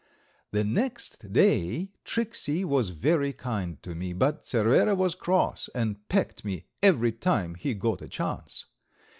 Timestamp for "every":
6.81-7.11